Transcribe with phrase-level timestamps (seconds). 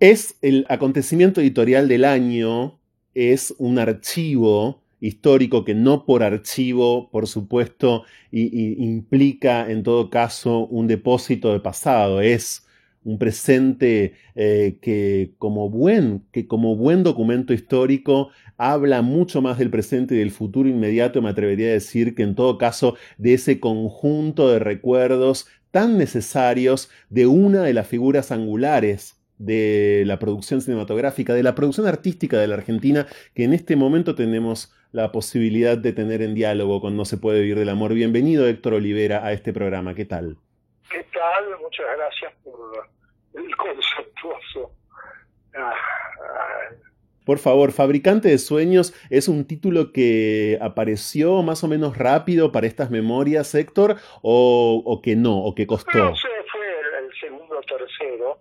[0.00, 2.80] Es el acontecimiento editorial del año,
[3.12, 10.86] es un archivo histórico que no por archivo, por supuesto, implica en todo caso un
[10.86, 12.66] depósito de pasado, es
[13.04, 19.68] un presente eh, que, como buen, que como buen documento histórico habla mucho más del
[19.68, 23.60] presente y del futuro inmediato, me atrevería a decir que en todo caso de ese
[23.60, 31.32] conjunto de recuerdos tan necesarios de una de las figuras angulares de la producción cinematográfica,
[31.34, 35.92] de la producción artística de la Argentina, que en este momento tenemos la posibilidad de
[35.92, 37.94] tener en diálogo con No se puede vivir del amor.
[37.94, 40.36] Bienvenido Héctor Olivera a este programa, ¿qué tal?
[40.90, 41.58] ¿Qué tal?
[41.60, 42.88] Muchas gracias por
[43.34, 44.72] el conceptuoso.
[45.56, 46.74] Ah, ah.
[47.24, 52.66] Por favor, Fabricante de Sueños es un título que apareció más o menos rápido para
[52.66, 55.96] estas memorias, Héctor, o, que no, o que costó.
[55.96, 56.66] No sé, fue
[56.98, 58.38] el, segundo o tercero.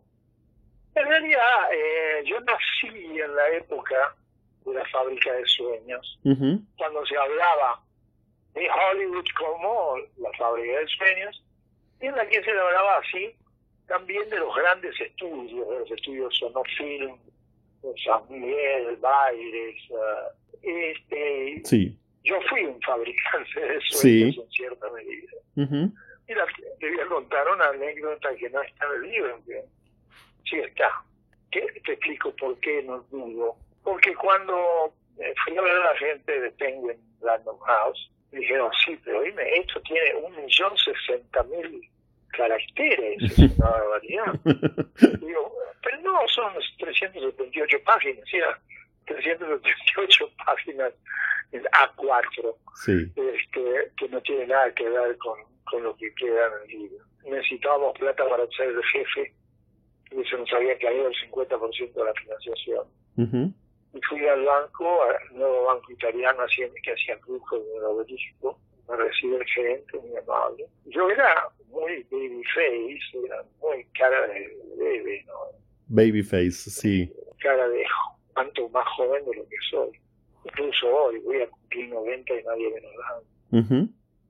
[1.00, 4.16] En realidad, eh, yo nací en la época
[4.66, 6.20] de la Fábrica de Sueños,
[6.78, 7.82] cuando se hablaba
[8.54, 11.44] de Hollywood como la Fábrica de Sueños,
[12.02, 13.34] y en la que se hablaba así
[13.88, 17.18] también de los grandes estudios, de los estudios Sonofilm,
[18.04, 19.82] San Miguel, Baires.
[20.62, 21.98] Eh, este, sí.
[22.26, 25.32] Yo fui un fabricante de sueños en cierta medida.
[26.28, 26.46] Y la,
[26.80, 29.64] te voy a contar una anécdota que no está en el libro, que
[30.46, 30.90] sí está.
[31.52, 33.56] Que te explico por qué no dudo.
[33.84, 39.22] Porque cuando fui a ver a la gente de Penguin Random House, dijeron, sí, pero
[39.22, 41.82] dime, esto tiene un millón sesenta mil
[42.30, 44.34] caracteres, es una barbaridad.
[45.20, 48.38] Digo, pero no, son 378 páginas, ¿sí?
[49.06, 50.94] 378 páginas
[51.52, 52.56] en A4,
[52.88, 57.06] este, que no tiene nada que ver con, con lo que queda en el libro.
[57.26, 59.34] Necesitábamos plata para ser el jefe,
[60.12, 62.86] y se nos había caído el 50% de la financiación.
[63.94, 66.44] Y fui al banco, al nuevo banco italiano
[66.84, 70.66] que hacía lujo en el obelisco, me recibe el gerente muy amable.
[70.86, 75.34] Yo era muy babyface, era muy cara de bebé, ¿no?
[75.88, 77.12] Babyface, sí.
[77.40, 77.84] Cara de
[78.34, 79.90] cuanto más joven de lo que soy.
[80.46, 83.22] Incluso hoy voy a cumplir 90 y nadie me lo da.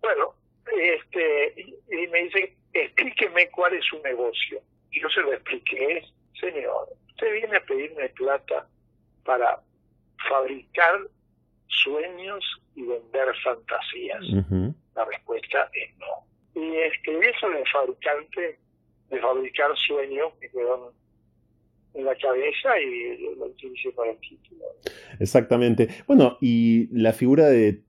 [0.02, 0.34] Bueno,
[0.82, 4.62] este, y, me dice, explíqueme cuál es su negocio.
[4.92, 6.04] Y yo se lo expliqué,
[6.40, 8.68] señor, usted viene a pedirme plata
[9.24, 9.62] para
[10.28, 11.02] fabricar
[11.68, 12.44] sueños
[12.76, 14.24] y vender fantasías.
[14.96, 16.62] La respuesta es no.
[16.62, 18.60] Y escribí eso de fabricante,
[19.10, 20.94] de fabricar sueños que quedó
[21.94, 24.66] en la cabeza y lo utilicé para el título.
[25.20, 25.88] Exactamente.
[26.08, 27.84] Bueno, y la figura de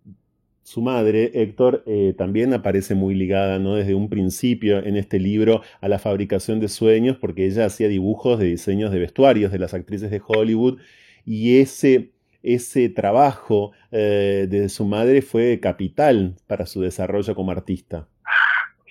[0.71, 3.75] su madre, Héctor, eh, también aparece muy ligada, ¿no?
[3.75, 8.39] Desde un principio en este libro a la fabricación de sueños, porque ella hacía dibujos
[8.39, 10.81] de diseños de vestuarios de las actrices de Hollywood
[11.27, 12.13] y ese
[12.45, 18.07] ese trabajo eh, de su madre fue capital para su desarrollo como artista.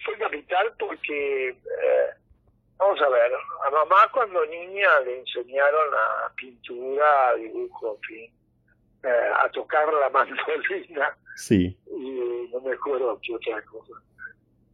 [0.03, 1.55] Fue capital porque, eh,
[2.77, 3.31] vamos a ver,
[3.65, 8.31] a mamá cuando niña le enseñaron a pintura, a dibujo, en fin,
[9.03, 11.15] eh, a tocar la mandolina.
[11.39, 11.77] Sí.
[11.87, 13.93] Y no me acuerdo qué otra cosa.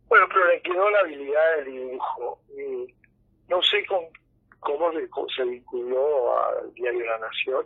[0.07, 2.39] Bueno, pero le quedó la habilidad del dibujo.
[2.57, 2.93] Y
[3.47, 4.05] no sé con,
[4.59, 4.91] cómo
[5.35, 7.65] se vinculó al diario La Nación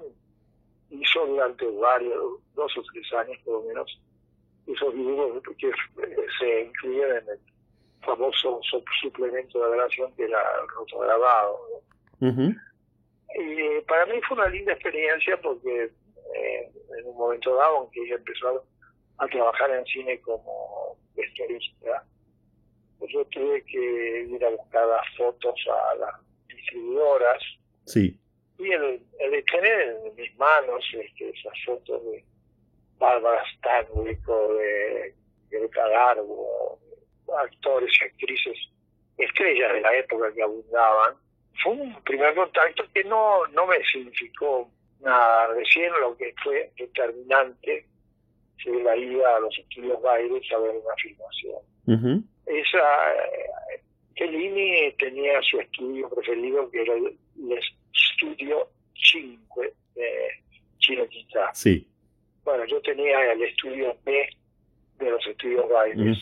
[0.90, 4.02] hizo durante varios, dos o tres años por lo menos,
[4.68, 5.72] esos dibujos que
[6.40, 7.40] se incluyen en el
[8.02, 8.60] famoso
[9.02, 10.44] suplemento de grabación que era
[10.76, 11.60] rotograbado.
[12.22, 18.16] Y para mí fue una linda experiencia porque eh, en un momento dado, aunque ella
[18.16, 18.64] empezó
[19.20, 22.04] a trabajar en cine como vestuarista,
[22.98, 26.16] pues yo tuve que ir a buscar las fotos a las
[26.48, 27.44] distribuidoras.
[27.86, 28.20] Sí
[28.60, 32.24] y el, de tener en mis manos este, esas fotos de
[32.98, 35.16] Bárbara Stanwyck o de
[35.50, 36.80] Greta Garbo,
[37.38, 38.58] actores y actrices
[39.18, 41.16] estrellas de la época que abundaban,
[41.64, 44.70] fue un primer contacto que no, no me significó
[45.02, 45.48] nada.
[45.54, 47.86] Recién lo que fue determinante
[48.64, 52.26] se la ida a los estudios Baires a ver una filmación.
[52.46, 53.82] Esa, eh,
[54.16, 57.60] Kellini tenía su estudio preferido que era el, el
[57.94, 59.62] Studio 5
[59.96, 60.30] de
[60.78, 61.54] Chinoquita.
[61.54, 61.88] Sí.
[62.44, 64.30] Bueno, yo tenía el estudio B
[65.00, 66.18] de los estudios Bailes.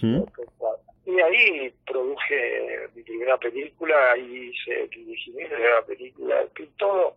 [1.05, 6.45] Y ahí produje mi primera película, ahí hice dirigí mi primera película,
[6.77, 7.15] todo.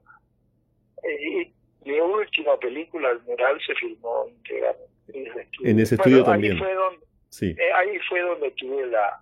[1.03, 1.53] Y
[1.85, 5.71] mi última película, El Mural, se filmó íntegramente en ese estudio.
[5.71, 6.53] En ese estudio también.
[6.53, 7.47] Ahí fue, donde, sí.
[7.59, 9.21] Eh, ahí fue donde tuve la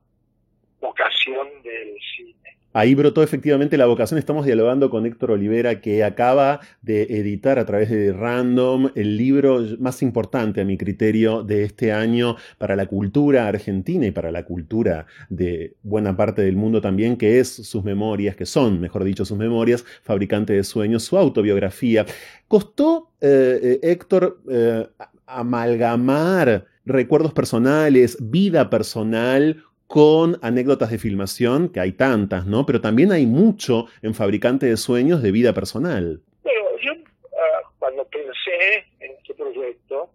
[0.81, 2.39] vocación del cine
[2.75, 4.19] Ahí brotó efectivamente la vocación.
[4.19, 9.61] Estamos dialogando con Héctor Olivera, que acaba de editar a través de Random el libro
[9.81, 14.45] más importante, a mi criterio, de este año para la cultura argentina y para la
[14.45, 19.25] cultura de buena parte del mundo también, que es sus memorias, que son, mejor dicho,
[19.25, 22.05] sus memorias, Fabricante de Sueños, su autobiografía.
[22.49, 24.87] Costó, eh, eh, Héctor, eh,
[25.29, 32.67] amalgamar recuerdos personales, vida personal, con anécdotas de filmación, que hay tantas, ¿no?
[32.67, 36.21] Pero también hay mucho en Fabricante de Sueños de vida personal.
[36.43, 40.11] Bueno, yo ah, cuando pensé en este proyecto,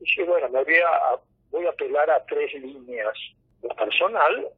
[0.00, 3.12] dije, bueno, me voy a, voy a apelar a tres líneas.
[3.62, 4.48] Lo personal,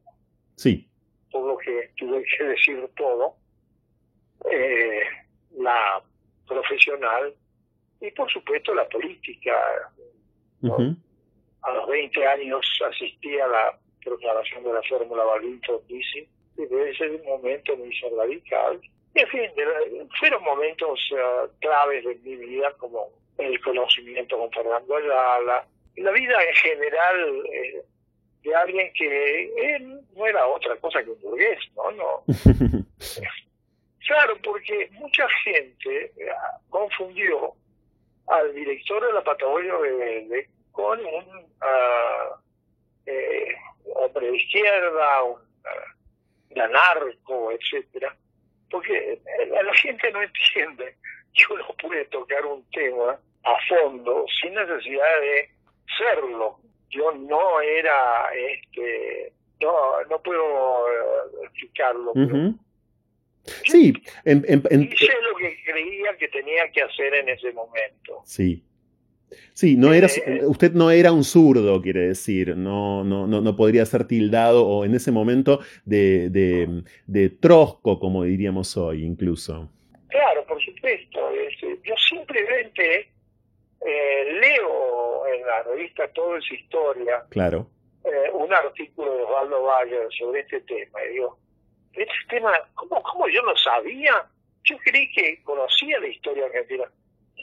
[0.55, 0.87] sí.
[1.31, 3.35] por lo que tuve que decir todo,
[4.49, 5.01] eh,
[5.57, 6.01] la
[6.47, 7.33] profesional
[8.01, 9.53] y por supuesto la política.
[11.61, 16.91] A los 20 años asistí a la proclamación de la fórmula Balintron dice, y desde
[16.91, 18.79] ese momento me hizo radical.
[19.15, 19.49] Y en fin,
[20.19, 25.65] fueron momentos eh, claves de mi vida, como el conocimiento con Fernando Ayala,
[25.95, 27.83] la vida en general eh,
[28.43, 29.79] de alguien que
[30.15, 31.91] no era otra cosa que un burgués, ¿no?
[31.91, 32.23] no
[34.07, 36.29] claro, porque mucha gente eh,
[36.69, 37.53] confundió
[38.29, 42.35] al director de la Patagonia Rebelde con un uh,
[43.05, 43.55] eh,
[43.95, 45.39] hombre de izquierda, un,
[46.51, 48.15] un anarco, etcétera,
[48.69, 50.95] porque la gente no entiende
[51.33, 55.49] que uno puede tocar un tema a fondo sin necesidad de
[55.97, 56.59] serlo.
[56.89, 62.13] Yo no era, este, no, no puedo eh, explicarlo.
[63.65, 63.93] Sí,
[64.25, 68.21] en, hice lo que creía que tenía que hacer en ese momento.
[68.25, 68.63] Sí.
[69.53, 73.55] Sí, no era, eh, usted no era un zurdo, quiere decir, no, no, no, no
[73.55, 79.69] podría ser tildado o en ese momento de, de, de trosco, como diríamos hoy, incluso.
[80.07, 81.19] Claro, por supuesto.
[81.83, 83.11] Yo simplemente
[83.85, 87.67] eh, leo en la revista Todo es Historia claro.
[88.03, 90.99] Eh, un artículo de Osvaldo Valle sobre este tema.
[91.05, 91.37] Y digo,
[91.93, 94.25] este tema, ¿cómo, ¿cómo yo lo sabía?
[94.63, 96.85] Yo creí que conocía la historia argentina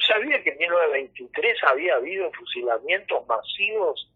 [0.06, 4.10] sabía que en 1923 había habido fusilamientos masivos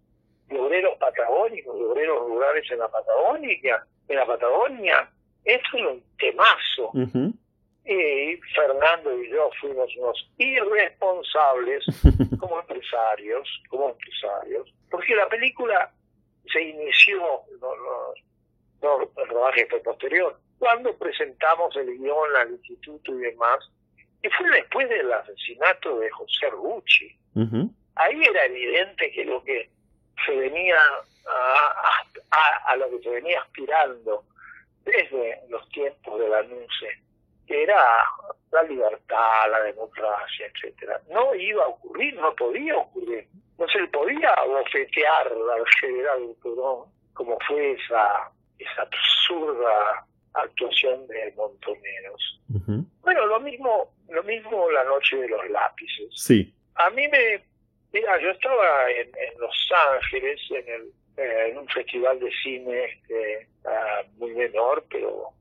[0.49, 5.11] de obreros patagónicos, de obreros rurales en la Patagonia, en la Patagonia.
[5.45, 6.93] Esto es un temazo.
[7.85, 11.85] Y Fernando y yo fuimos unos irresponsables
[12.39, 15.91] como empresarios, como empresarios, porque la película
[16.53, 17.21] se inició,
[17.61, 17.69] no,
[18.83, 23.71] el rodaje fue posterior, cuando presentamos el guion al instituto y demás,
[24.23, 27.17] y fue después del asesinato de José Rucci.
[27.97, 29.71] Ahí era evidente que lo que
[30.25, 30.79] se venía
[32.67, 34.25] a, lo que se venía aspirando
[34.85, 37.03] desde los tiempos de la NUCE,
[37.47, 38.05] que era
[38.53, 43.27] la libertad, la democracia, etcétera, no iba a ocurrir, no podía ocurrir.
[43.59, 48.31] No se le podía bofetear al general Perón como fue esa,
[48.61, 52.41] esa absurda actuación de Montoneros.
[53.03, 56.09] Bueno, lo mismo, lo mismo la noche de los lápices.
[56.15, 56.55] Sí.
[56.77, 57.43] A mí me,
[57.93, 64.03] mira, yo estaba en, Los Ángeles en el en un festival de cine este, ah,
[64.17, 65.35] muy menor, pero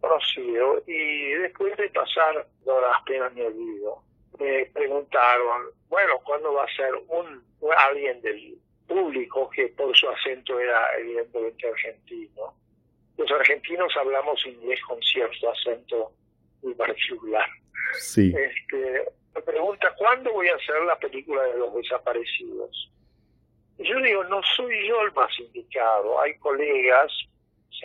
[0.00, 4.02] conocido, y después de pasar no las penas ni olvido,
[4.38, 7.44] me preguntaron, bueno, ¿cuándo va a ser un
[7.76, 12.54] alguien del público que por su acento era evidentemente argentino?
[13.16, 16.12] los argentinos hablamos inglés con cierto acento
[16.62, 17.48] muy particular.
[18.00, 18.34] Sí.
[18.34, 22.88] Este, me pregunta, ¿cuándo voy a hacer la película de los desaparecidos?
[23.78, 26.20] yo digo, no soy yo el más indicado.
[26.20, 27.12] Hay colegas,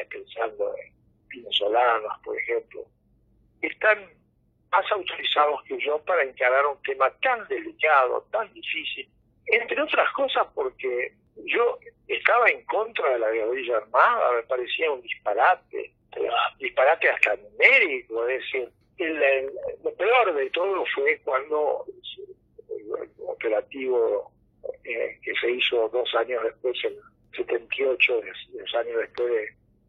[0.10, 0.94] pensando en
[1.28, 2.86] venezolanos, por ejemplo,
[3.60, 4.08] que están
[4.72, 9.10] más autorizados que yo para encarar un tema tan delicado, tan difícil,
[9.48, 11.14] entre otras cosas porque
[11.46, 15.94] yo estaba en contra de la guerrilla armada, me parecía un disparate,
[16.60, 18.72] disparate hasta numérico, es decir,
[19.84, 21.86] lo peor de todo fue cuando
[22.70, 24.32] el, operativo
[24.84, 26.98] eh, que se hizo dos años después, el
[27.36, 28.22] 78,
[28.54, 29.32] dos años después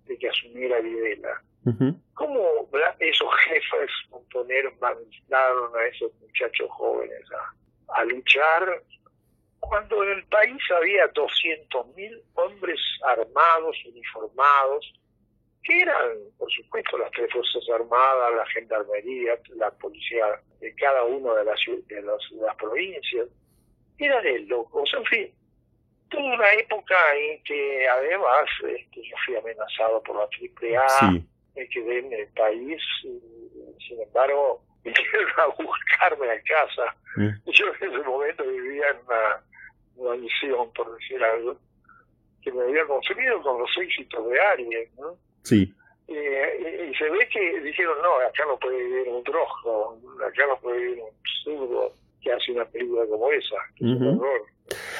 [0.07, 1.43] de, que asumiera Videla.
[2.15, 7.23] ¿Cómo esos jefes montoneros mandaron a esos muchachos jóvenes
[7.88, 8.83] a luchar
[9.61, 14.93] cuando en el país había 200.000 hombres armados, uniformados,
[15.62, 21.35] que eran, por supuesto, las tres Fuerzas Armadas, la Gendarmería, la policía de cada una
[21.35, 23.29] de las, de las, provincias,
[23.99, 25.35] eran de locos, en fin.
[26.09, 31.12] Tuve una época en que además este, yo fui amenazado por la AAA,
[31.55, 33.21] me quedé en el país y,
[33.87, 34.62] sin embargo
[34.97, 36.95] vinieron a buscarme a casa.
[37.47, 41.57] Yo en ese momento vivía en una, una por decir algo,
[42.42, 45.16] que me había consumido con los éxitos de Aries, ¿no?
[45.42, 45.75] Sí.
[46.07, 50.78] y, se ve que dijeron, no, acá no puede vivir un rojo, acá no puede
[50.78, 51.11] vivir un
[51.42, 51.92] zurdo
[52.23, 54.42] que hace una película como esa, que es un horror.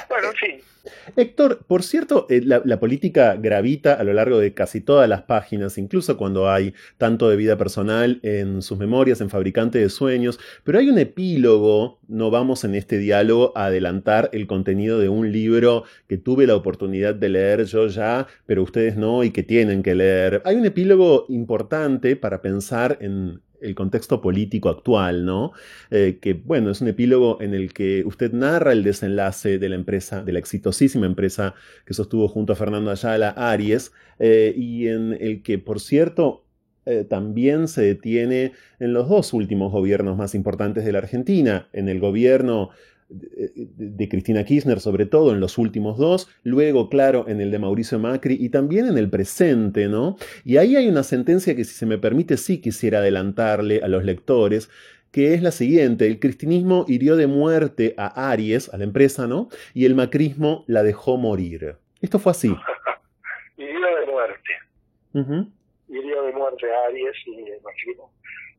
[0.09, 0.69] Bueno, en fin.
[1.17, 5.77] Héctor, por cierto, eh, la, política gravita a lo largo de casi todas las páginas,
[5.79, 10.79] incluso cuando hay tanto de vida personal en sus memorias, en Fabricante de Sueños, pero
[10.79, 15.85] hay un epílogo, no vamos en este diálogo a adelantar el contenido de un libro
[16.09, 19.95] que tuve la oportunidad de leer yo ya, pero ustedes no y que tienen que
[19.95, 20.43] leer.
[20.45, 25.53] Hay un epílogo importante para pensar en, el contexto político actual, ¿no?
[25.91, 29.75] Eh, que, bueno, es un epílogo en el que usted narra el desenlace de la
[29.77, 35.17] empresa, de la exitosísima empresa que sostuvo junto a Fernando Ayala, Aries, eh, y en
[35.21, 36.45] el que, por cierto,
[36.87, 41.89] eh, también se detiene en los dos últimos gobiernos más importantes de la Argentina, en
[41.89, 42.71] el gobierno
[43.09, 47.99] de, Cristina Kirchner, sobre todo en los últimos dos, luego, claro, en el de Mauricio
[47.99, 50.17] Macri y también en el presente, ¿no?
[50.45, 54.05] Y ahí hay una sentencia que, si se me permite, sí quisiera adelantarle a los
[54.05, 54.71] lectores,
[55.11, 59.49] que es la siguiente, el cristinismo hirió de muerte a Aries, a la empresa, ¿no?
[59.73, 61.77] Y el macrismo la dejó morir.
[62.03, 62.49] Esto fue así.
[63.57, 65.49] hirió de muerte.
[65.89, 68.13] Hirió de muerte a Aries y el macrismo.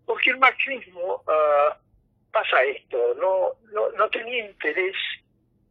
[0.05, 1.23] Porque el macrismo...
[1.27, 1.77] Ah,
[2.31, 4.95] pasa esto, no, no, no tenía interés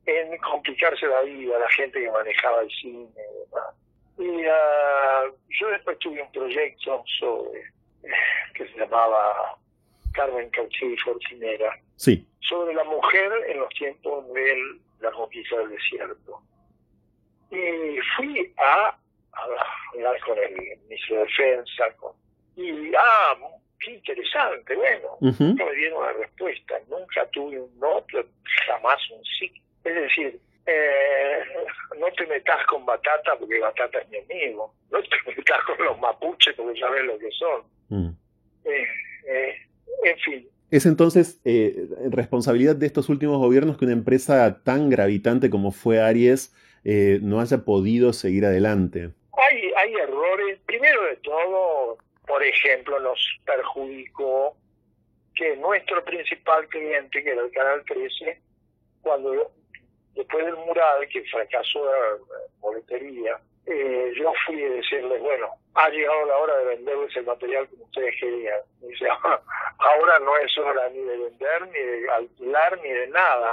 [0.07, 3.09] en complicarse la vida la gente que manejaba el cine.
[4.19, 7.63] Y uh, yo después tuve un proyecto sobre
[8.55, 9.57] que se llamaba
[10.13, 12.27] Carmen Cauchy Forcinera, sí.
[12.41, 16.43] sobre la mujer en los tiempos de la conquista del desierto.
[17.51, 18.99] Y fui a,
[19.93, 20.55] hablar con el
[20.89, 21.85] ministro de Defensa,
[22.57, 23.37] y ah,
[23.81, 28.05] qué interesante, bueno, nunca me dieron una respuesta, nunca tuve un no,
[28.67, 29.53] jamás un sí.
[29.85, 31.39] Es decir, eh,
[31.99, 35.99] no te metas con Batata porque Batata es mi amigo, no te metas con los
[35.99, 37.63] mapuches porque sabes lo que son.
[37.89, 38.11] Mm.
[38.65, 38.87] Eh,
[39.29, 39.55] eh,
[40.05, 40.49] en fin.
[40.71, 41.41] Es entonces
[42.11, 46.55] responsabilidad de estos últimos gobiernos que una empresa tan gravitante como fue Aries
[46.85, 49.09] no haya podido seguir adelante.
[49.33, 50.59] Hay, hay errores.
[50.67, 51.97] Primero de todo,
[52.29, 54.55] por ejemplo, nos perjudicó
[55.35, 58.41] que nuestro principal cliente, que era el Canal 13,
[59.01, 59.51] cuando
[60.15, 66.27] después del mural, que fracasó la boletería, eh, yo fui a decirles, bueno, ha llegado
[66.27, 68.61] la hora de venderles el material como ustedes querían.
[68.81, 69.07] dice,
[69.79, 73.53] ahora no es hora ni de vender, ni de alquilar, ni de nada.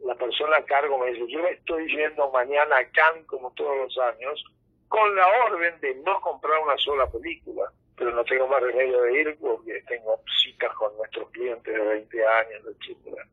[0.00, 3.98] La persona a cargo me dice, yo estoy yendo mañana a Cannes como todos los
[3.98, 4.44] años,
[4.88, 9.20] con la orden de no comprar una sola película pero no tengo más remedio de
[9.20, 13.24] ir porque tengo citas con nuestros clientes de 20 años, etcétera.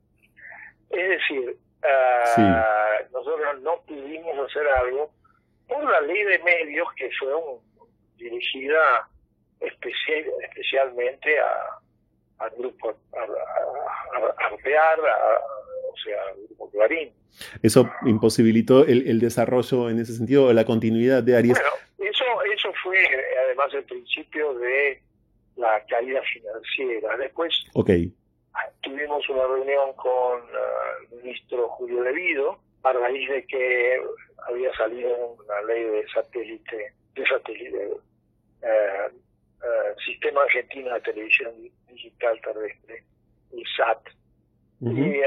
[0.89, 5.11] Es decir, ah, nosotros no pudimos hacer algo
[5.67, 7.33] por la ley de medios que fue
[8.17, 9.07] dirigida
[9.59, 11.79] especial, especialmente a,
[12.39, 13.21] al grupo a,
[14.17, 14.49] a,
[15.91, 16.17] o sea,
[16.47, 17.11] grupo Clarín.
[17.61, 21.57] Eso imposibilitó el, el, desarrollo en ese sentido, la continuidad de Aries.
[21.57, 22.97] Bueno, eso, eso fue
[23.45, 25.01] además el principio de
[25.55, 27.17] la caída financiera.
[27.17, 27.53] Después
[28.81, 34.01] tuvimos una reunión con uh, el ministro Julio Devido a raíz de que
[34.47, 41.53] había salido una ley de satélite, de satélite, uh, uh, Sistema Argentino de Televisión
[41.89, 43.03] Digital Terrestre,
[43.51, 44.18] el SAT.
[44.81, 45.21] Y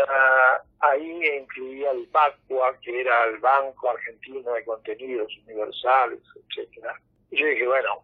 [0.80, 6.98] ahí incluía el BACUA, que era el Banco Argentino de Contenidos Universales, etcétera.
[7.30, 8.02] Y yo dije, bueno,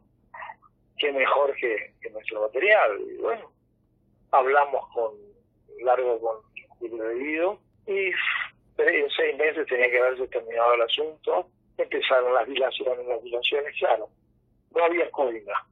[0.99, 3.00] qué mejor que, nuestro material.
[3.00, 3.50] Y bueno,
[4.31, 5.14] hablamos con
[5.83, 6.37] largo con
[6.78, 8.11] Julio Debido y
[8.76, 11.49] en seis meses tenía que haberse terminado el asunto.
[11.78, 14.09] Empezaron las dilaciones, las dilaciones, claro,
[14.75, 15.67] no había coima.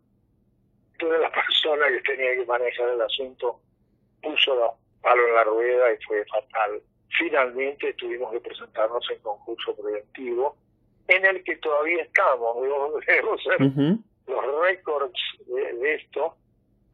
[0.93, 3.61] Entonces la persona que tenía que manejar el asunto
[4.23, 6.83] puso palo en la rueda y fue fatal.
[7.17, 10.57] Finalmente tuvimos que presentarnos en concurso preventivo,
[11.07, 13.61] en el que todavía estamos, debo, ser
[14.27, 16.35] los récords de, esto,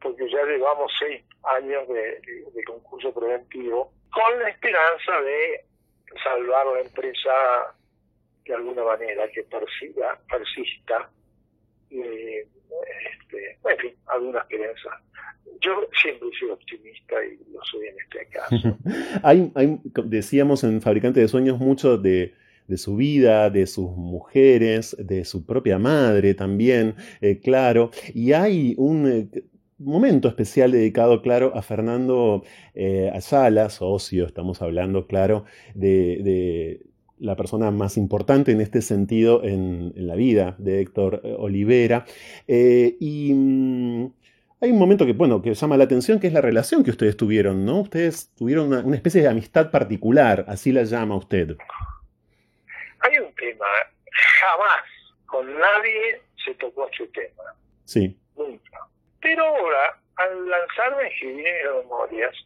[0.02, 2.20] porque ya llevamos seis años de,
[2.66, 5.64] concurso preventivo, con la esperanza de
[6.22, 7.74] salvar la empresa
[8.44, 11.08] de alguna manera, que persiga, persista,
[11.88, 15.00] y, este, en fin, alguna esperanza.
[15.60, 18.78] Yo siempre soy optimista y lo soy en este caso.
[19.22, 22.34] hay, hay, decíamos en Fabricante de Sueños, mucho de
[22.72, 27.90] de su vida, de sus mujeres, de su propia madre también, eh, claro.
[28.14, 29.42] Y hay un eh,
[29.78, 32.44] momento especial dedicado, claro, a Fernando
[32.74, 35.44] eh, Ayala, socio, estamos hablando, claro,
[35.74, 36.80] de,
[37.18, 42.04] la persona más importante en este sentido en, la vida de Héctor Olivera.
[42.48, 44.06] y mm,
[44.62, 47.16] hay un momento que, bueno, que llama la atención, que es la relación que ustedes
[47.16, 47.80] tuvieron, ¿no?
[47.80, 51.56] Ustedes tuvieron una, especie de amistad particular, así la llama usted.
[53.00, 53.66] Hay un tema,
[54.40, 54.84] jamás
[55.26, 57.42] con nadie se tocó este tema.
[57.86, 58.16] Sí.
[58.36, 58.78] Nunca.
[59.20, 61.44] Pero ahora, al lanzarme a escribir
[61.82, 62.36] memorias,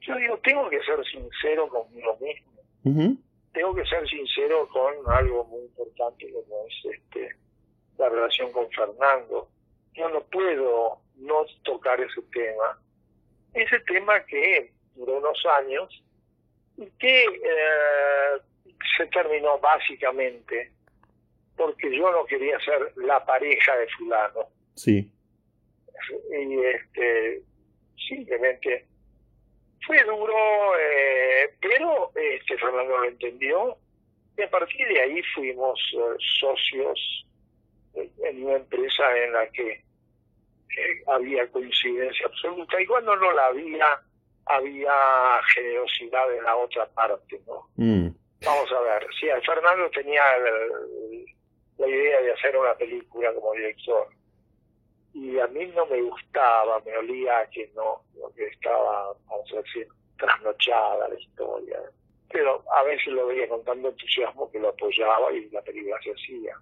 [0.00, 3.16] yo digo, tengo que ser sincero conmigo mismo.
[3.52, 7.36] Tengo que ser sincero con algo muy importante como es este
[7.98, 9.48] la relación con Fernando.
[9.94, 12.78] Yo no puedo no tocar ese tema.
[13.54, 16.02] Ese tema que duró unos años
[16.76, 18.40] y que eh,
[18.96, 20.72] se terminó básicamente
[21.56, 24.48] porque yo no quería ser la pareja de fulano.
[24.74, 25.10] Sí.
[26.30, 27.42] Y este,
[28.08, 28.86] simplemente
[29.86, 30.34] fue duro,
[30.78, 33.76] eh, pero este Fernando lo entendió
[34.36, 37.26] y a partir de ahí fuimos eh, socios
[37.94, 39.82] en una empresa en la que
[41.06, 44.00] había coincidencia absoluta y cuando no la había,
[44.46, 44.92] había
[45.54, 47.68] generosidad de la otra parte, ¿no?
[47.76, 48.08] Mm.
[48.44, 50.22] Vamos a ver, sí, Fernando tenía
[51.78, 54.08] la idea de hacer una película como director
[55.14, 58.02] y a mí no me gustaba, me olía que no,
[58.34, 59.86] que estaba, vamos a decir,
[60.16, 61.80] trasnochada la historia.
[62.30, 66.12] Pero a veces lo veía con tanto entusiasmo que lo apoyaba y la película se
[66.12, 66.56] hacía.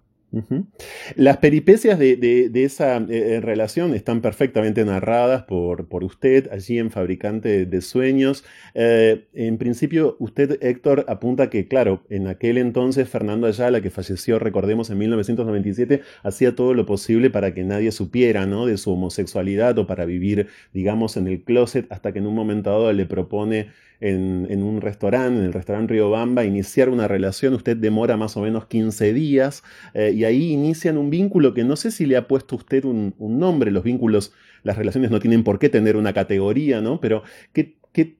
[1.15, 7.65] Las peripecias de, esa eh, eh, relación están perfectamente narradas por, usted allí en Fabricante
[7.65, 8.43] de Sueños.
[8.73, 14.39] Eh, en principio, usted, Héctor, apunta que, claro, en aquel entonces Fernando Ayala, que falleció,
[14.39, 19.87] recordemos, en 1997, hacía todo lo posible para que nadie supiera de su homosexualidad o
[19.87, 23.69] para vivir, digamos, en el closet, hasta que en un momento dado le propone
[24.01, 27.53] en, un restaurante, en el restaurante Río Bamba, iniciar una relación.
[27.53, 31.75] Usted demora más o menos 15 días eh, y ahí inician un vínculo que no
[31.75, 33.69] sé si le ha puesto usted un, nombre.
[33.69, 34.33] Los vínculos,
[34.63, 36.99] las relaciones no tienen por qué tener una categoría, ¿no?
[36.99, 37.21] Pero
[37.53, 37.75] ¿qué,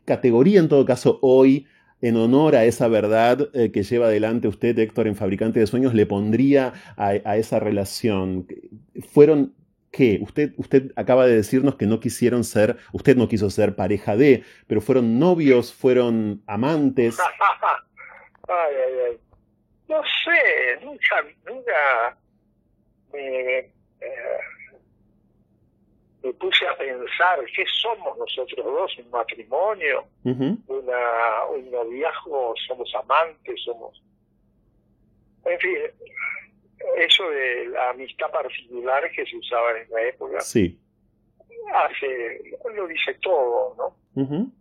[0.06, 1.66] categoría en todo caso hoy
[2.02, 5.94] en honor a esa verdad eh, que lleva adelante usted, Héctor, en Fabricante de Sueños,
[5.96, 8.46] le pondría a, a, esa relación?
[9.12, 9.54] ¿Fueron
[9.92, 10.20] ¿Qué?
[10.22, 14.44] Usted, usted acaba de decirnos que no quisieron ser, usted no quiso ser pareja de,
[14.68, 17.20] pero fueron novios, fueron amantes.
[18.48, 19.20] ay, ay, ay.
[19.90, 22.18] No sé, nunca, nunca
[23.12, 24.40] me, eh,
[26.24, 33.62] me puse a pensar qué somos nosotros dos, un matrimonio, una, un noviazgo, somos amantes,
[33.66, 34.02] somos...
[35.44, 35.78] En fin,
[36.98, 40.42] eso de la amistad particular que se usaba en esa época.
[40.42, 40.80] Sí.
[41.74, 42.42] Hace,
[42.76, 43.76] lo dice todo,
[44.16, 44.52] ¿no?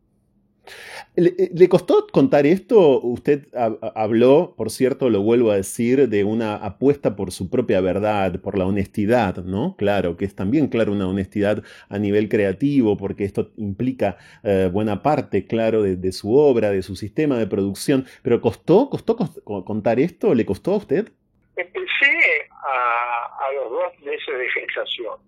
[1.17, 3.01] Eh, ¿Le, costó contar esto?
[3.01, 3.49] Usted
[3.95, 8.57] habló, por cierto, lo vuelvo a decir, de una apuesta por su propia verdad, por
[8.57, 9.77] la honestidad, ¿no?
[9.77, 15.03] Claro, que es también, claro, una honestidad a nivel creativo, porque esto implica eh, buena
[15.03, 18.07] parte, claro, de, su obra, de su sistema de producción.
[18.23, 20.35] Pero ¿costó, costó contar esto?
[20.35, 21.09] ¿Le costó a usted?
[21.57, 25.19] Empecé a, los dos meses de gestación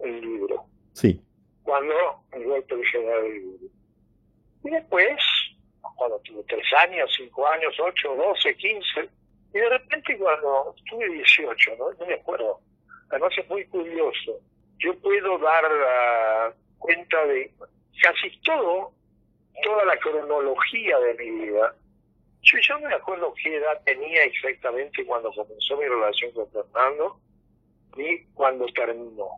[0.00, 0.64] el libro.
[0.92, 1.22] Sí.
[1.62, 1.94] Cuando
[2.32, 3.66] el golpe general del libro.
[4.64, 5.16] Y después,
[5.96, 9.08] cuando tuve tres años, cinco años, ocho, doce, quince,
[9.54, 11.92] y de repente cuando tuve 18, ¿no?
[11.92, 12.60] no me acuerdo,
[13.10, 14.40] además es muy curioso,
[14.78, 17.50] yo puedo dar uh, cuenta de
[18.02, 18.92] casi todo,
[19.62, 21.74] toda la cronología de mi vida,
[22.46, 27.20] yo, no me acuerdo qué edad tenía exactamente cuando comenzó mi relación con Fernando,
[27.96, 29.28] ni cuando terminó.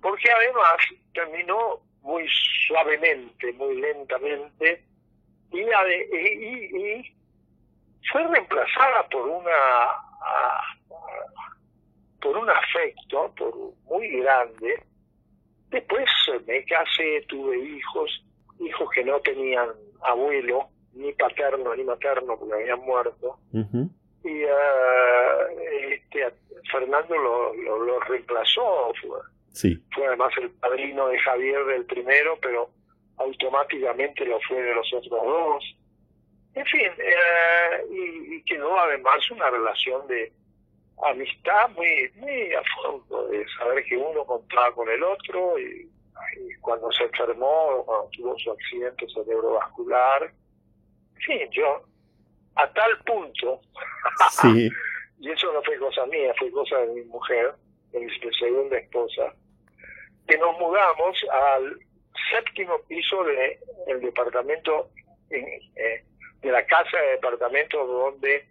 [0.00, 0.76] Porque además
[1.12, 2.24] terminó muy
[2.68, 4.84] suavemente, muy lentamente,
[5.52, 7.16] y, y,
[8.12, 9.50] fue reemplazada por una
[12.20, 14.82] por un afecto por muy grande.
[15.70, 16.04] Después
[16.46, 18.24] me casé, tuve hijos,
[18.60, 19.68] hijos que no tenían
[20.02, 23.38] abuelo, ni paterno ni materno porque habían muerto.
[23.52, 24.48] Y uh,
[25.90, 26.32] este,
[26.70, 28.92] Fernando lo, lo, reemplazó.
[29.00, 29.18] Fue,
[29.52, 29.78] sí.
[29.94, 32.70] fue además el padrino de Javier del primero, pero
[33.18, 35.76] automáticamente lo fue de los otros dos.
[36.54, 40.32] En fin, uh, y, quedó además una relación de
[41.02, 45.90] amistad muy, muy a fondo, de saber que uno contaba con el otro y,
[46.38, 50.32] y cuando se enfermó, cuando tuvo su accidente cerebrovascular,
[51.24, 51.82] Sí, yo
[52.56, 53.60] a tal punto,
[55.18, 57.54] y eso no fue cosa mía, fue cosa de mi mujer,
[57.92, 59.34] de mi segunda esposa,
[60.26, 61.78] que nos mudamos al
[62.30, 64.90] séptimo piso del el departamento,
[65.30, 66.04] eh,
[66.42, 68.48] de la casa de departamento donde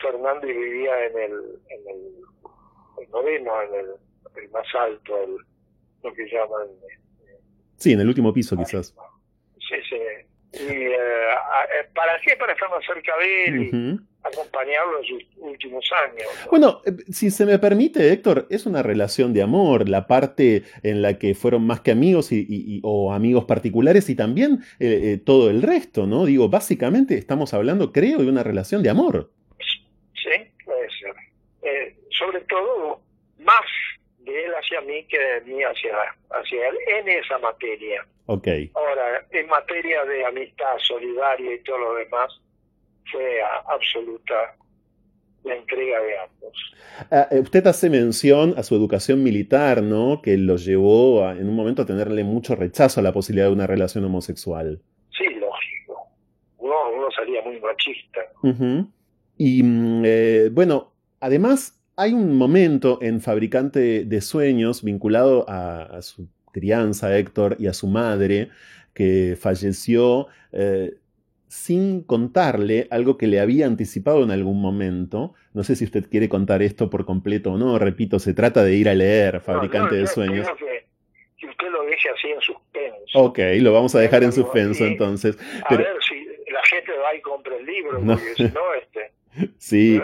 [0.00, 1.32] Fernando vivía en el,
[1.68, 5.36] en el, noveno, en el, más alto, el,
[6.02, 6.68] lo que llaman...
[6.68, 7.38] Eh,
[7.76, 8.94] sí, en el último piso quizás.
[9.58, 9.96] Sí, sí.
[10.58, 12.36] Y, eh, eh, ¿Para qué?
[12.36, 13.68] Para estar más cerca de él y
[14.22, 16.26] acompañarlo en sus últimos años.
[16.50, 21.18] Bueno, si se me permite, Héctor, es una relación de amor, la parte en la
[21.18, 24.64] que fueron más que amigos y, o amigos particulares y también
[25.24, 26.24] todo el resto, ¿no?
[26.24, 29.30] Digo, básicamente estamos hablando, creo, de una relación de amor.
[32.10, 33.00] sobre todo
[33.38, 33.66] más
[34.26, 35.96] de él hacia mí que de mí hacia,
[36.30, 38.04] hacia él en esa materia.
[38.26, 38.70] Okay.
[38.74, 42.30] Ahora, en materia de amistad solidaria y todo lo demás,
[43.10, 44.56] fue absoluta
[45.44, 46.74] la entrega de ambos.
[47.10, 50.20] Ah, eh, usted hace mención a su educación militar, ¿no?
[50.20, 53.68] Que lo llevó en un momento a tenerle mucho rechazo a la posibilidad de una
[53.68, 54.80] relación homosexual.
[55.16, 56.08] Sí, lógico.
[56.58, 58.20] Uno, uno salía muy machista.
[59.38, 66.28] Y mm, eh, bueno, además hay un momento en Fabricante de Sueños vinculado a, su
[66.52, 68.50] crianza, Héctor, y a su madre,
[68.94, 70.94] que falleció eh,
[71.48, 75.34] sin contarle algo que le había anticipado en algún momento.
[75.54, 77.78] No sé si usted quiere contar esto por completo o no.
[77.78, 80.46] Repito, se trata de ir a leer Fabricante de Sueños.
[80.58, 83.18] Que, usted lo deje así en suspenso.
[83.18, 85.38] Ok, lo vamos a dejar en suspenso entonces.
[85.64, 89.12] A ver si la gente va y compra el libro, porque si no, este...
[89.58, 90.00] Sí.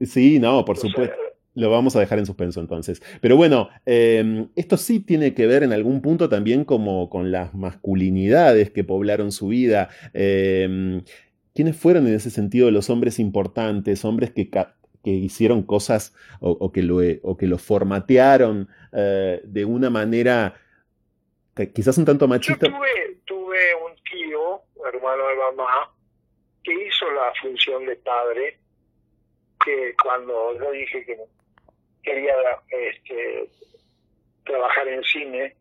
[0.00, 1.16] Sí, no, por supuesto.
[1.54, 3.02] Lo vamos a dejar en suspenso entonces.
[3.22, 7.54] Pero bueno, em, esto sí tiene que ver en algún punto también como con las
[7.54, 9.88] masculinidades que poblaron su vida.
[10.12, 11.02] Em,
[11.54, 16.82] ¿Quiénes fueron en ese sentido los hombres importantes, hombres que, que hicieron cosas o, que
[16.82, 20.60] lo, o que lo formatearon eh, de una manera
[21.72, 22.66] quizás un tanto machista?
[22.66, 25.90] Yo tuve, tuve un tío, hermano de mamá,
[26.62, 28.58] que hizo la función de padre
[29.66, 31.18] que cuando yo dije que
[32.04, 32.34] quería
[32.68, 33.50] este,
[34.44, 35.56] trabajar en cine,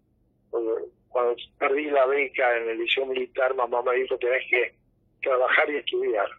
[1.10, 4.76] cuando perdí la beca en el liceo militar, mamá me dijo, tenés que
[5.24, 6.30] trabajar y estudiar.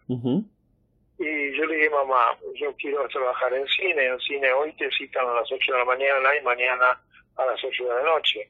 [1.19, 5.27] Y yo le dije, mamá, yo quiero trabajar en cine, en cine hoy te citan
[5.27, 7.01] a las 8 de la mañana y mañana
[7.35, 8.49] a las 8 de la noche.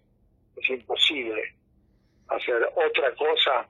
[0.57, 1.55] Es imposible
[2.27, 3.67] hacer otra cosa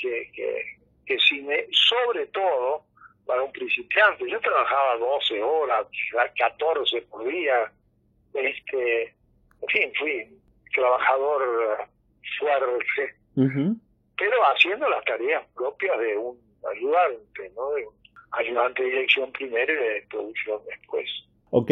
[0.00, 0.62] que, que,
[1.04, 2.86] que cine, sobre todo
[3.26, 4.28] para un principiante.
[4.30, 5.86] Yo trabajaba 12 horas,
[6.38, 7.72] 14 por día.
[8.32, 9.14] Este,
[9.62, 10.38] en fin, fui
[10.74, 11.88] trabajador
[12.38, 16.38] fuerte, pero haciendo las tareas propias de un
[16.70, 17.70] ayudante, ¿no?
[17.70, 17.94] De un
[18.32, 21.08] ayudante de dirección primero y de producción después.
[21.50, 21.70] Ok.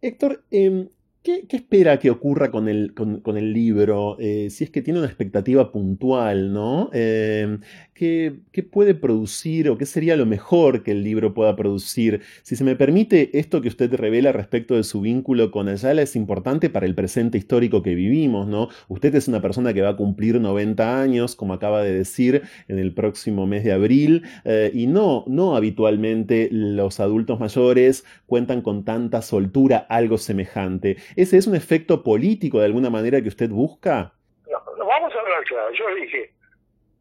[0.00, 0.88] Héctor, eh,
[1.22, 4.16] ¿Qué, espera que ocurra con el, con, el libro?
[4.18, 6.90] Eh, si es que tiene una expectativa puntual, ¿no?
[6.94, 7.58] Eh,
[7.98, 12.22] ¿qué, puede producir o qué sería lo mejor que el libro pueda producir?
[12.42, 16.14] Si se me permite, esto que usted revela respecto de su vínculo con Ayala es
[16.14, 18.68] importante para el presente histórico que vivimos, ¿no?
[18.88, 22.78] Usted es una persona que va a cumplir 90 años, como acaba de decir, en
[22.78, 28.84] el próximo mes de abril, eh, y no, no habitualmente los adultos mayores cuentan con
[28.84, 30.96] tanta soltura, algo semejante.
[31.16, 34.12] ¿Ese es un efecto político de alguna manera que usted busca?
[34.48, 35.72] No, vamos a hablar claro.
[35.72, 36.37] Yo dije,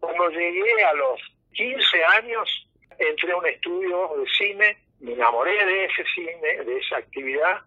[0.07, 1.19] cuando llegué a los
[1.53, 6.97] 15 años, entré a un estudio de cine, me enamoré de ese cine, de esa
[6.97, 7.61] actividad,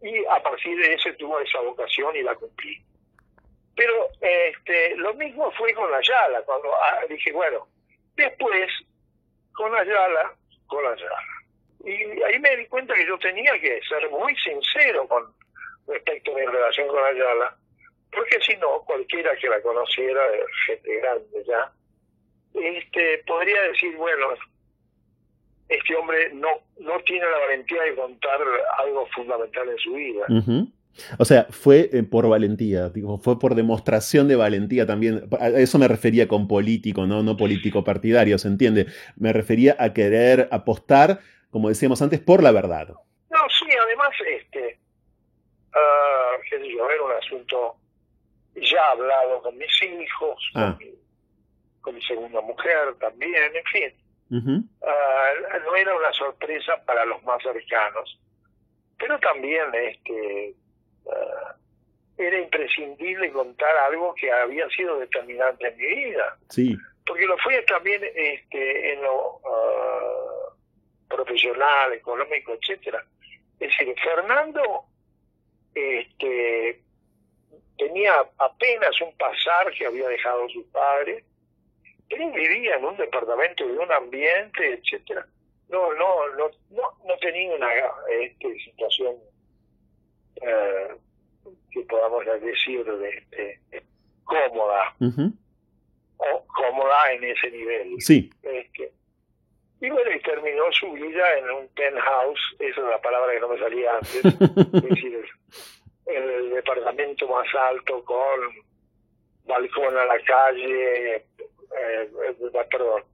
[0.00, 2.80] y a partir de ese tuve esa vocación y la cumplí.
[3.74, 7.66] Pero este, lo mismo fue con la Yala, cuando ah, dije, bueno,
[8.14, 8.70] después,
[9.52, 10.32] con la Yala,
[10.68, 11.22] con la Yala.
[11.84, 15.34] Y ahí me di cuenta que yo tenía que ser muy sincero con,
[15.88, 17.56] respecto a mi relación con Ayala,
[18.12, 20.22] porque si no, cualquiera que la conociera,
[20.66, 21.72] gente grande ya,
[22.54, 24.26] este, podría decir, bueno,
[25.68, 26.48] este hombre no,
[26.80, 28.40] no tiene la valentía de contar
[28.78, 30.26] algo fundamental en su vida.
[31.18, 35.28] O sea, fue eh, por valentía, digo, fue por demostración de valentía también.
[35.38, 38.86] A eso me refería con político, no, no político partidario, ¿se entiende?
[39.16, 42.88] Me refería a querer apostar, como decíamos antes, por la verdad.
[42.88, 44.10] No, sí, además,
[44.40, 44.78] este,
[45.68, 47.76] uh, qué yo, era un asunto
[48.56, 50.76] ya hablado con mis hijos, ah.
[50.76, 50.99] con,
[51.86, 53.94] mi, segunda mujer también, en fin.
[54.82, 58.20] Ah, no era una sorpresa para los más cercanos,
[58.98, 60.54] pero también este
[61.10, 61.56] ah,
[62.16, 66.36] era imprescindible contar algo que había sido determinante en mi vida.
[66.50, 66.76] Sí.
[67.06, 70.54] porque lo fue también este, en lo ah,
[71.08, 73.04] profesional, económico, etcétera.
[73.58, 74.84] Es decir, Fernando
[75.74, 76.80] este,
[77.76, 81.24] tenía apenas un pasar que había dejado su padre,
[82.10, 85.26] él vivía en un departamento de un ambiente, etcétera.
[85.68, 87.68] No, no, no, no, tenía una
[88.20, 89.14] este, situación
[90.42, 90.88] eh,
[91.70, 93.82] que podamos decir de, este,
[94.24, 94.94] cómoda
[96.16, 98.00] o cómoda en ese nivel.
[98.00, 98.30] Sí.
[98.42, 98.92] Este,
[99.80, 103.48] y bueno, y terminó su vida en un penthouse, esa es la palabra que no
[103.48, 105.24] me salía antes, es decir,
[106.06, 108.20] el departamento más alto con
[109.46, 111.24] balcón a la calle,
[111.80, 113.04] eh, eh perdón,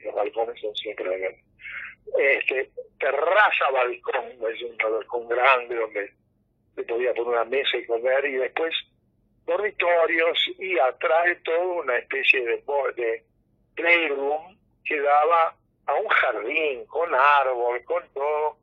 [0.00, 1.42] los balcones son siempre de
[2.16, 6.12] este, terraza balcón, es un balcón grande donde
[6.74, 8.74] se podía poner una mesa y comer y después
[9.46, 12.62] dormitorios y atrae toda una especie de,
[12.96, 13.24] de
[13.74, 15.54] playroom que daba
[15.86, 18.56] a un jardín con árbol, con todo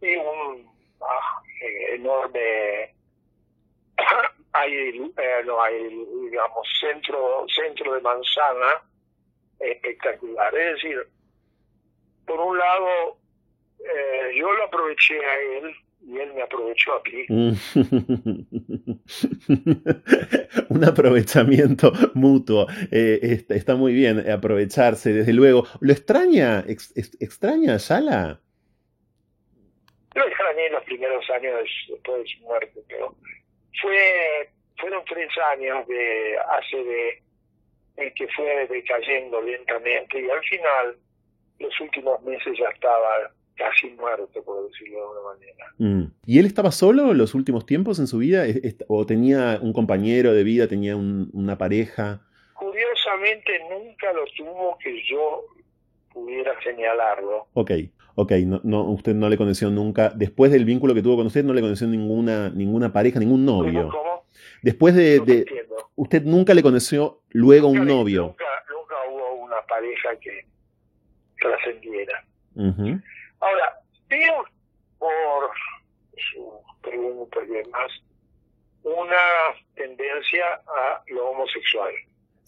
[0.00, 1.42] y un ah,
[1.92, 2.94] enorme
[4.52, 5.88] hay eh, no hay
[6.22, 8.82] digamos centro centro de manzana
[9.60, 11.06] espectacular es decir
[12.26, 13.18] por un lado
[13.80, 15.74] eh, yo lo aproveché a él
[16.06, 17.26] y él me aprovechó a mí.
[20.68, 22.66] Un aprovechamiento mutuo.
[22.90, 25.66] Eh, está, muy bien aprovecharse, desde luego.
[25.80, 26.64] ¿Lo extraña?
[26.66, 28.40] ¿Extraña a Sala?
[30.14, 31.54] Lo extrañé en los primeros años
[31.88, 33.14] después de su muerte, pero
[33.80, 37.22] fue fueron tres años de ACD
[37.98, 40.96] en que fue decayendo lentamente y al final,
[41.58, 45.66] los últimos meses ya estaba casi muerto, por decirlo de alguna manera.
[45.78, 46.12] Mm.
[46.26, 48.44] ¿Y él estaba solo en los últimos tiempos en su vida?
[48.86, 52.22] ¿O tenía un compañero de vida, tenía una pareja?
[52.54, 55.44] Curiosamente nunca lo tuvo que yo
[56.12, 57.48] pudiera señalarlo.
[57.54, 57.72] Ok,
[58.14, 61.44] ok, no, no, usted no le conoció nunca, después del vínculo que tuvo con usted,
[61.44, 63.88] no le conoció ninguna, ninguna pareja, ningún novio.
[63.90, 64.07] ¿Cómo?
[64.62, 65.46] Después de,
[65.96, 68.22] usted nunca le conoció luego un novio.
[68.22, 70.46] Nunca, nunca hubo una pareja que
[71.40, 72.24] trascendiera.
[73.40, 74.44] Ahora, veo
[74.98, 75.50] por
[76.32, 77.92] su pregunta y demás
[78.82, 79.16] una
[79.74, 81.92] tendencia a lo homosexual.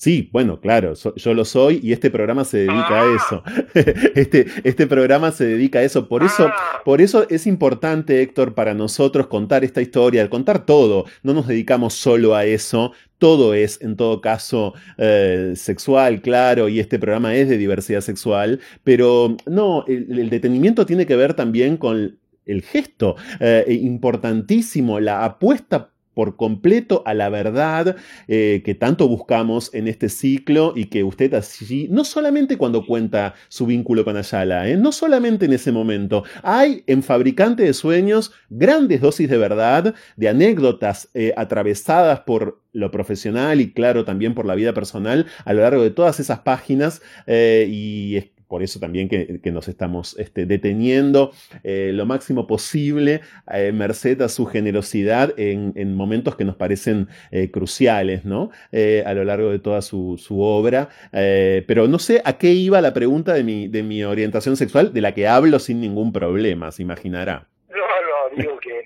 [0.00, 3.16] Sí, bueno, claro, yo lo soy y este programa se dedica a ah.
[3.16, 3.42] eso.
[4.14, 6.08] este, este programa se dedica a eso.
[6.08, 6.80] Por eso, ah.
[6.86, 11.04] por eso es importante, Héctor, para nosotros contar esta historia, contar todo.
[11.22, 12.92] No nos dedicamos solo a eso.
[13.18, 18.60] Todo es, en todo caso, eh, sexual, claro, y este programa es de diversidad sexual,
[18.82, 25.90] pero no, el, detenimiento tiene que ver también con el gesto eh, importantísimo, la apuesta
[26.14, 27.96] por completo a la verdad
[28.28, 33.34] eh, que tanto buscamos en este ciclo y que usted así, no solamente cuando cuenta
[33.48, 34.76] su vínculo con Ayala, ¿eh?
[34.76, 40.28] no solamente en ese momento, hay en Fabricante de Sueños grandes dosis de verdad, de
[40.28, 45.62] anécdotas eh, atravesadas por lo profesional y claro también por la vida personal a lo
[45.62, 51.30] largo de todas esas páginas y por eso también que, nos estamos este, deteniendo
[51.62, 53.20] eh, lo máximo posible,
[53.52, 58.50] eh, merced a su generosidad en, momentos que nos parecen eh, cruciales, ¿no?
[58.72, 60.88] a lo largo de toda su, obra.
[61.12, 65.00] pero no sé a qué iba la pregunta de mi, de mi orientación sexual, de
[65.00, 67.46] la que hablo sin ningún problema, se imaginará.
[67.68, 68.84] No, no, digo que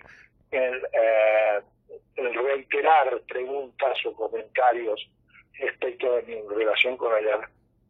[0.51, 5.09] el, reiterar preguntas o comentarios
[5.59, 7.49] respecto de mi relación con ella.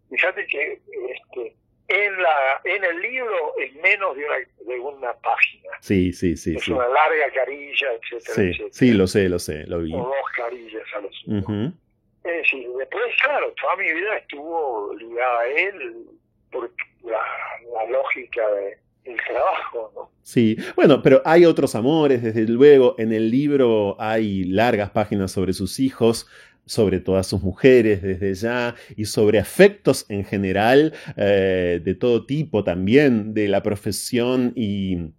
[0.08, 1.56] Fíjate que este,
[1.88, 4.36] en la en el libro es menos de una,
[4.74, 5.70] de una página.
[5.80, 6.56] Sí, sí, sí.
[6.56, 8.68] Es una larga carilla, etcétera, sí, etcétera.
[8.72, 9.92] Sí, lo sé, lo sé, lo vi.
[9.94, 11.24] O dos carillas a los
[12.24, 16.06] Es decir, después, claro, toda mi vida estuvo ligada a él
[16.50, 16.70] por
[17.02, 17.20] la,
[17.74, 20.10] la lógica de, el trabajo, ¿no?
[20.22, 22.94] Sí, bueno, pero hay otros amores, desde luego.
[22.98, 26.26] En el libro hay largas páginas sobre sus hijos,
[26.66, 32.64] sobre todas sus mujeres desde ya y sobre afectos en general eh, de todo tipo
[32.64, 35.10] también de la profesión y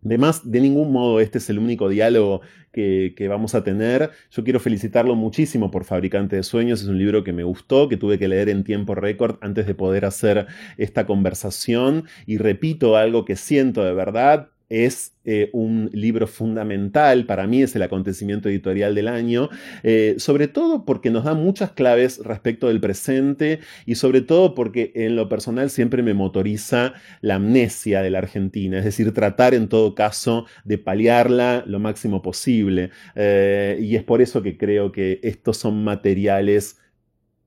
[0.00, 0.50] demás.
[0.50, 2.40] De ningún modo este es el único diálogo
[2.72, 4.10] que, que, vamos a tener.
[4.30, 6.82] Yo quiero felicitarlo muchísimo por Fabricante de Sueños.
[6.82, 9.74] Es un libro que me gustó, que tuve que leer en tiempo récord antes de
[9.74, 12.04] poder hacer esta conversación.
[12.26, 17.74] Y repito algo que siento de verdad es eh, un libro fundamental, para mí es
[17.76, 19.48] el acontecimiento editorial del año,
[19.82, 24.92] eh, sobre todo porque nos da muchas claves respecto del presente y sobre todo porque
[24.94, 29.68] en lo personal siempre me motoriza la amnesia de la Argentina, es decir, tratar en
[29.68, 32.90] todo caso de paliarla lo máximo posible.
[33.14, 36.78] Eh, y es por eso que creo que estos son materiales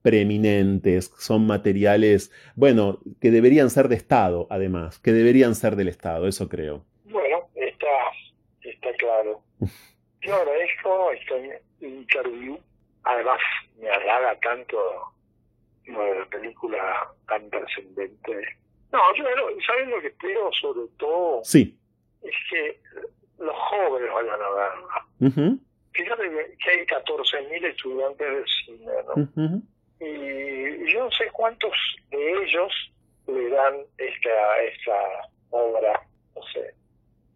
[0.02, 6.28] preeminentes, son materiales, bueno, que deberían ser de Estado, además, que deberían ser del Estado,
[6.28, 6.86] eso creo.
[8.82, 9.42] Está, claro.
[10.22, 12.58] Yo agradezco este interview,
[13.04, 13.40] además
[13.78, 15.14] me halaga tanto
[15.86, 18.58] la película tan trascendente.
[18.92, 19.26] No, yo,
[19.66, 21.42] ¿sabes lo que espero sobre todo?
[21.44, 21.78] Sí.
[22.24, 22.80] Es que
[23.40, 25.60] los jóvenes vayan a verla.
[25.94, 26.24] Fíjate
[26.64, 29.62] que hay 14.000 estudiantes de cine, ¿no?
[30.00, 31.74] Y yo no sé cuántos
[32.10, 32.74] de ellos
[33.28, 36.02] le dan esta, esta obra,
[36.36, 36.74] no sé.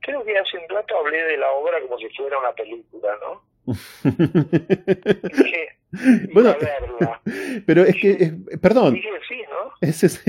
[0.05, 3.41] Creo que hace un rato hablé de la obra como si fuera una película, ¿no?
[6.33, 6.55] bueno,
[7.65, 8.97] pero es que, perdón.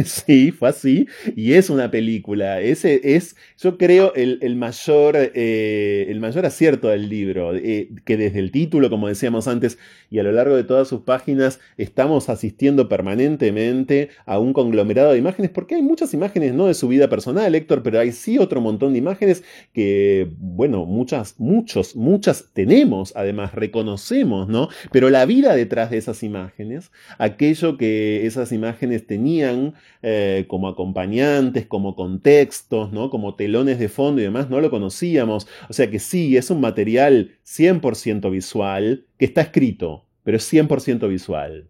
[0.04, 2.60] sí, fue así, y es una película.
[2.60, 8.38] Ese es, yo creo, el, mayor, eh, el mayor acierto del libro, eh, que desde
[8.38, 9.78] el título, como decíamos antes,
[10.10, 15.18] y a lo largo de todas sus páginas, estamos asistiendo permanentemente a un conglomerado de
[15.18, 18.60] imágenes, porque hay muchas imágenes, no de su vida personal, Héctor, pero hay sí otro
[18.60, 24.68] montón de imágenes que, bueno, muchas, muchos, muchas tenemos, además, reconocemos, ¿no?
[24.92, 31.66] Pero la vida detrás de esas imágenes, aquello que esas imágenes tenían eh, como acompañantes,
[31.66, 33.10] como contextos, ¿no?
[33.10, 35.48] como telones de fondo y demás, no lo conocíamos.
[35.68, 41.08] O sea que sí, es un material 100% visual que está escrito, pero es 100%
[41.08, 41.68] visual.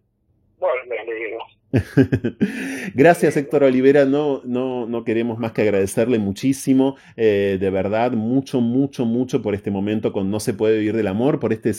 [0.59, 1.37] Bueno, me alegro.
[2.95, 8.61] Gracias Héctor Olivera, no, no, no queremos más que agradecerle muchísimo, eh, de verdad, mucho,
[8.61, 11.73] mucho, mucho por este momento con No se puede vivir del amor, por este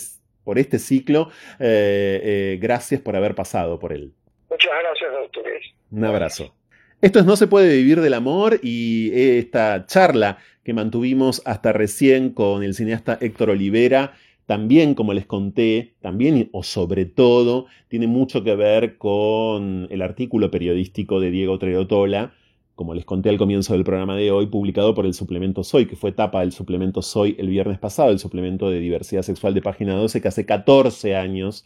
[0.49, 1.29] por este ciclo.
[1.59, 4.11] Eh, eh, gracias por haber pasado por él.
[4.49, 5.63] Muchas gracias a ustedes.
[5.91, 6.55] Un abrazo.
[7.03, 12.31] Esto es No se puede vivir del amor y esta charla que mantuvimos hasta recién
[12.31, 14.13] con el cineasta Héctor Olivera,
[14.47, 20.49] también como les conté, también o sobre todo, tiene mucho que ver con el artículo
[20.49, 22.33] periodístico de Diego Treotola,
[22.79, 25.97] como les conté al comienzo del programa de hoy, publicado por el suplemento Soy, que
[25.97, 29.95] fue tapa del suplemento Soy el viernes pasado, el suplemento de diversidad sexual de página
[29.95, 31.65] 12, que hace 14 años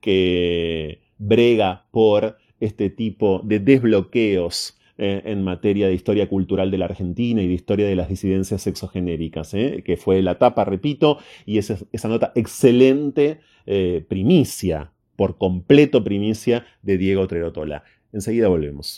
[0.00, 6.86] que brega por este tipo de desbloqueos eh, en materia de historia cultural de la
[6.86, 11.58] Argentina y de historia de las disidencias sexogenéricas, eh, que fue la tapa, repito, y
[11.58, 17.84] esa, esa nota excelente eh, primicia, por completo primicia de Diego Trerotola.
[18.14, 18.92] Enseguida volvemos.